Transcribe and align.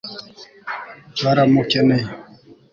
baramukeneye 1.23 1.97